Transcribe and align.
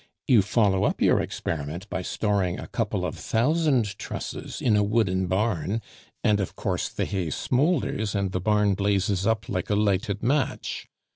You 0.27 0.41
follow 0.41 0.83
up 0.85 0.99
your 0.99 1.21
experiment 1.21 1.87
by 1.87 2.01
storing 2.01 2.57
a 2.59 2.65
couple 2.65 3.05
of 3.05 3.15
thousand 3.19 3.99
trusses 3.99 4.59
in 4.59 4.75
a 4.75 4.81
wooden 4.81 5.27
barn 5.27 5.79
and, 6.23 6.39
of 6.39 6.55
course, 6.55 6.89
the 6.89 7.05
hay 7.05 7.29
smoulders, 7.29 8.15
and 8.15 8.31
the 8.31 8.41
barn 8.41 8.73
blazes 8.73 9.27
up 9.27 9.47
like 9.47 9.69
a 9.69 9.75
lighted 9.75 10.23
match. 10.23 10.87